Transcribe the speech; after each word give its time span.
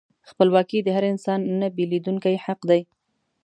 خپلواکي 0.29 0.79
د 0.83 0.87
هر 0.95 1.03
انسان 1.13 1.39
نهبیلېدونکی 1.61 2.35
حق 2.45 2.59
دی. 2.69 2.81